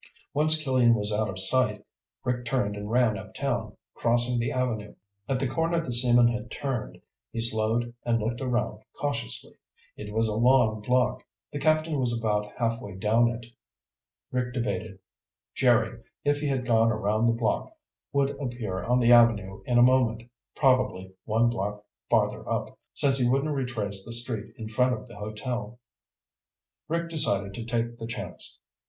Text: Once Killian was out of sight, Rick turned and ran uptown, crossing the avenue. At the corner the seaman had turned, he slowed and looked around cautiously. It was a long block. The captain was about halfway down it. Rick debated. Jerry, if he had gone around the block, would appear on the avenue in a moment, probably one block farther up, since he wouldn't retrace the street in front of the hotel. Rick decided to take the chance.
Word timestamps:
Once 0.33 0.59
Killian 0.63 0.95
was 0.95 1.11
out 1.13 1.29
of 1.29 1.37
sight, 1.37 1.85
Rick 2.23 2.43
turned 2.43 2.75
and 2.75 2.89
ran 2.89 3.19
uptown, 3.19 3.77
crossing 3.93 4.39
the 4.39 4.51
avenue. 4.51 4.95
At 5.29 5.37
the 5.39 5.45
corner 5.47 5.79
the 5.79 5.93
seaman 5.93 6.27
had 6.27 6.49
turned, 6.49 6.99
he 7.31 7.39
slowed 7.39 7.93
and 8.03 8.17
looked 8.17 8.41
around 8.41 8.79
cautiously. 8.99 9.53
It 9.95 10.11
was 10.11 10.27
a 10.27 10.33
long 10.33 10.81
block. 10.81 11.23
The 11.53 11.59
captain 11.59 11.99
was 11.99 12.17
about 12.17 12.51
halfway 12.57 12.95
down 12.95 13.29
it. 13.29 13.45
Rick 14.31 14.55
debated. 14.55 14.97
Jerry, 15.53 16.01
if 16.25 16.39
he 16.39 16.47
had 16.47 16.65
gone 16.65 16.91
around 16.91 17.27
the 17.27 17.33
block, 17.33 17.77
would 18.11 18.31
appear 18.41 18.81
on 18.83 18.99
the 18.99 19.11
avenue 19.11 19.61
in 19.67 19.77
a 19.77 19.83
moment, 19.83 20.23
probably 20.55 21.13
one 21.25 21.51
block 21.51 21.85
farther 22.09 22.49
up, 22.49 22.75
since 22.95 23.19
he 23.19 23.29
wouldn't 23.29 23.53
retrace 23.53 24.03
the 24.03 24.13
street 24.13 24.55
in 24.57 24.67
front 24.67 24.95
of 24.95 25.07
the 25.07 25.17
hotel. 25.17 25.77
Rick 26.87 27.07
decided 27.07 27.53
to 27.53 27.63
take 27.65 27.99
the 27.99 28.07
chance. 28.07 28.57